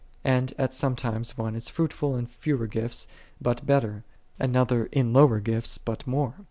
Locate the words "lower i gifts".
5.13-5.77